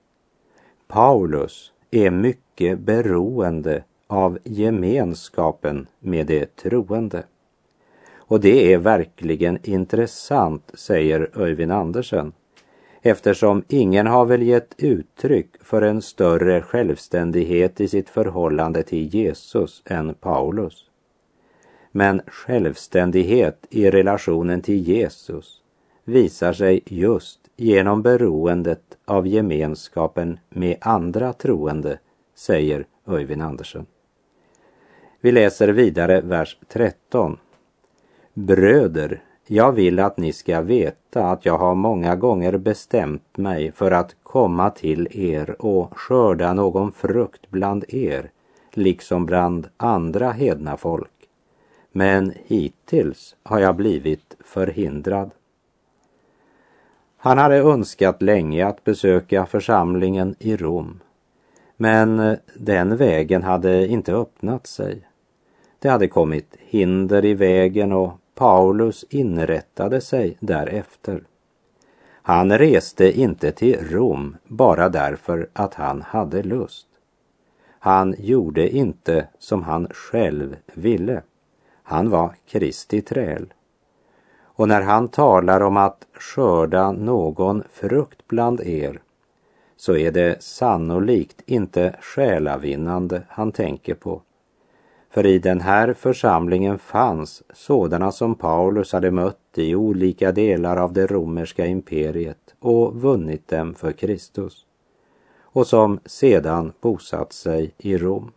Paulus 0.88 1.72
är 1.90 2.10
mycket 2.10 2.78
beroende 2.78 3.84
av 4.06 4.38
gemenskapen 4.44 5.86
med 5.98 6.26
de 6.26 6.46
troende. 6.46 7.24
Och 8.14 8.40
det 8.40 8.72
är 8.72 8.78
verkligen 8.78 9.58
intressant, 9.62 10.70
säger 10.74 11.30
Öyvind 11.34 11.72
Andersen, 11.72 12.32
eftersom 13.02 13.64
ingen 13.68 14.06
har 14.06 14.24
väl 14.24 14.42
gett 14.42 14.74
uttryck 14.78 15.48
för 15.60 15.82
en 15.82 16.02
större 16.02 16.62
självständighet 16.62 17.80
i 17.80 17.88
sitt 17.88 18.08
förhållande 18.08 18.82
till 18.82 19.14
Jesus 19.14 19.82
än 19.84 20.14
Paulus. 20.14 20.90
Men 21.92 22.22
självständighet 22.26 23.66
i 23.70 23.90
relationen 23.90 24.62
till 24.62 24.88
Jesus 24.88 25.62
visar 26.04 26.52
sig 26.52 26.80
just 26.86 27.40
genom 27.56 28.02
beroendet 28.02 28.98
av 29.04 29.26
gemenskapen 29.26 30.38
med 30.48 30.76
andra 30.80 31.32
troende, 31.32 31.98
säger 32.34 32.86
Öyvind 33.06 33.42
Andersen. 33.42 33.86
Vi 35.20 35.32
läser 35.32 35.68
vidare 35.68 36.20
vers 36.20 36.58
13. 36.68 37.38
Bröder, 38.34 39.22
jag 39.54 39.72
vill 39.72 39.98
att 39.98 40.16
ni 40.16 40.32
ska 40.32 40.60
veta 40.60 41.26
att 41.26 41.44
jag 41.44 41.58
har 41.58 41.74
många 41.74 42.16
gånger 42.16 42.56
bestämt 42.56 43.36
mig 43.36 43.72
för 43.72 43.90
att 43.90 44.16
komma 44.22 44.70
till 44.70 45.08
er 45.10 45.56
och 45.58 45.98
skörda 45.98 46.52
någon 46.52 46.92
frukt 46.92 47.50
bland 47.50 47.84
er, 47.88 48.30
liksom 48.70 49.26
bland 49.26 49.68
andra 49.76 50.30
hedna 50.30 50.76
folk. 50.76 51.10
Men 51.92 52.32
hittills 52.46 53.36
har 53.42 53.58
jag 53.58 53.76
blivit 53.76 54.36
förhindrad. 54.44 55.30
Han 57.16 57.38
hade 57.38 57.56
önskat 57.56 58.22
länge 58.22 58.66
att 58.66 58.84
besöka 58.84 59.46
församlingen 59.46 60.34
i 60.38 60.56
Rom, 60.56 61.00
men 61.76 62.36
den 62.54 62.96
vägen 62.96 63.42
hade 63.42 63.86
inte 63.86 64.12
öppnat 64.12 64.66
sig. 64.66 65.08
Det 65.78 65.88
hade 65.88 66.08
kommit 66.08 66.56
hinder 66.58 67.24
i 67.24 67.34
vägen 67.34 67.92
och 67.92 68.21
Paulus 68.42 69.04
inrättade 69.08 70.00
sig 70.00 70.36
därefter. 70.40 71.22
Han 72.22 72.58
reste 72.58 73.20
inte 73.20 73.52
till 73.52 73.78
Rom 73.90 74.36
bara 74.46 74.88
därför 74.88 75.48
att 75.52 75.74
han 75.74 76.02
hade 76.02 76.42
lust. 76.42 76.86
Han 77.78 78.14
gjorde 78.18 78.76
inte 78.76 79.28
som 79.38 79.62
han 79.62 79.88
själv 79.90 80.56
ville. 80.74 81.22
Han 81.82 82.10
var 82.10 82.34
Kristi 82.46 83.02
träl. 83.02 83.52
Och 84.42 84.68
när 84.68 84.82
han 84.82 85.08
talar 85.08 85.60
om 85.60 85.76
att 85.76 86.06
skörda 86.14 86.92
någon 86.92 87.62
frukt 87.72 88.28
bland 88.28 88.60
er 88.60 89.00
så 89.76 89.96
är 89.96 90.12
det 90.12 90.42
sannolikt 90.42 91.42
inte 91.46 91.96
själavinnande 92.00 93.22
han 93.28 93.52
tänker 93.52 93.94
på 93.94 94.22
för 95.12 95.26
i 95.26 95.38
den 95.38 95.60
här 95.60 95.94
församlingen 95.94 96.78
fanns 96.78 97.42
sådana 97.52 98.12
som 98.12 98.34
Paulus 98.34 98.92
hade 98.92 99.10
mött 99.10 99.38
i 99.58 99.74
olika 99.74 100.32
delar 100.32 100.76
av 100.76 100.92
det 100.92 101.06
romerska 101.06 101.66
imperiet 101.66 102.54
och 102.58 103.00
vunnit 103.00 103.48
dem 103.48 103.74
för 103.74 103.92
Kristus 103.92 104.66
och 105.40 105.66
som 105.66 106.00
sedan 106.04 106.72
bosatt 106.80 107.32
sig 107.32 107.74
i 107.78 107.98
Rom. 107.98 108.32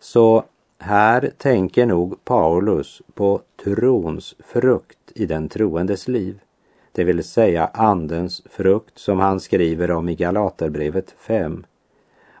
Så 0.00 0.44
här 0.78 1.30
tänker 1.38 1.86
nog 1.86 2.24
Paulus 2.24 3.02
på 3.14 3.40
trons 3.64 4.34
frukt 4.38 5.12
i 5.14 5.26
den 5.26 5.48
troendes 5.48 6.08
liv, 6.08 6.40
det 6.92 7.04
vill 7.04 7.24
säga 7.24 7.70
Andens 7.74 8.42
frukt 8.50 8.98
som 8.98 9.20
han 9.20 9.40
skriver 9.40 9.90
om 9.90 10.08
i 10.08 10.14
Galaterbrevet 10.14 11.14
5 11.18 11.64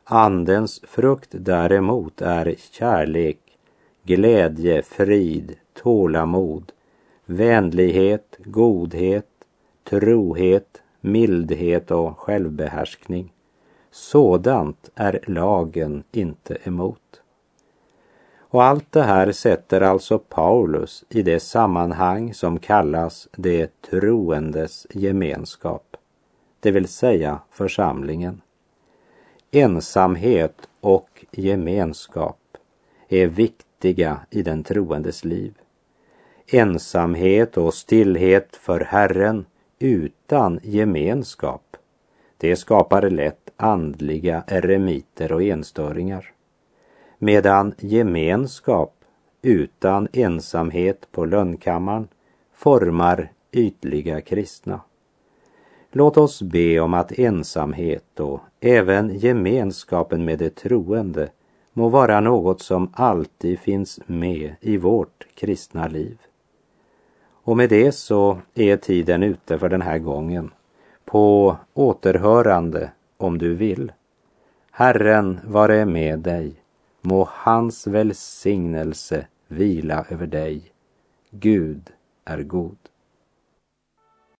Andens 0.08 0.80
frukt 0.80 1.28
däremot 1.30 2.22
är 2.22 2.54
kärlek, 2.70 3.38
glädje, 4.02 4.82
frid, 4.82 5.56
tålamod, 5.82 6.72
vänlighet, 7.24 8.36
godhet, 8.44 9.30
trohet, 9.84 10.82
mildhet 11.00 11.90
och 11.90 12.18
självbehärskning. 12.18 13.32
Sådant 13.90 14.90
är 14.94 15.20
lagen 15.26 16.04
inte 16.12 16.58
emot. 16.64 17.20
Och 18.38 18.64
allt 18.64 18.92
det 18.92 19.02
här 19.02 19.32
sätter 19.32 19.80
alltså 19.80 20.18
Paulus 20.18 21.04
i 21.08 21.22
det 21.22 21.40
sammanhang 21.40 22.34
som 22.34 22.58
kallas 22.58 23.28
det 23.36 23.80
troendes 23.80 24.86
gemenskap, 24.90 25.96
det 26.60 26.70
vill 26.70 26.88
säga 26.88 27.40
församlingen. 27.50 28.40
Ensamhet 29.58 30.68
och 30.80 31.24
gemenskap 31.30 32.38
är 33.08 33.26
viktiga 33.26 34.20
i 34.30 34.42
den 34.42 34.64
troendes 34.64 35.24
liv. 35.24 35.54
Ensamhet 36.46 37.56
och 37.56 37.74
stillhet 37.74 38.56
för 38.56 38.80
Herren 38.80 39.46
utan 39.78 40.60
gemenskap, 40.62 41.76
det 42.36 42.56
skapar 42.56 43.10
lätt 43.10 43.50
andliga 43.56 44.44
eremiter 44.46 45.32
och 45.32 45.42
enstöringar. 45.42 46.32
Medan 47.18 47.74
gemenskap 47.78 48.94
utan 49.42 50.08
ensamhet 50.12 51.08
på 51.12 51.24
lönnkammaren 51.24 52.08
formar 52.52 53.32
ytliga 53.52 54.20
kristna. 54.20 54.80
Låt 55.98 56.16
oss 56.16 56.42
be 56.42 56.80
om 56.80 56.94
att 56.94 57.18
ensamhet 57.18 58.20
och 58.20 58.40
även 58.60 59.18
gemenskapen 59.18 60.24
med 60.24 60.38
de 60.38 60.50
troende 60.50 61.28
må 61.72 61.88
vara 61.88 62.20
något 62.20 62.60
som 62.60 62.90
alltid 62.92 63.58
finns 63.58 64.00
med 64.06 64.54
i 64.60 64.76
vårt 64.76 65.26
kristna 65.34 65.88
liv. 65.88 66.18
Och 67.42 67.56
med 67.56 67.68
det 67.68 67.92
så 67.92 68.38
är 68.54 68.76
tiden 68.76 69.22
ute 69.22 69.58
för 69.58 69.68
den 69.68 69.82
här 69.82 69.98
gången. 69.98 70.50
På 71.04 71.56
återhörande 71.74 72.90
om 73.16 73.38
du 73.38 73.54
vill. 73.54 73.92
Herren 74.70 75.40
vare 75.44 75.84
med 75.84 76.18
dig. 76.18 76.52
Må 77.00 77.28
hans 77.30 77.86
välsignelse 77.86 79.26
vila 79.48 80.04
över 80.08 80.26
dig. 80.26 80.62
Gud 81.30 81.90
är 82.24 82.42
god. 82.42 82.78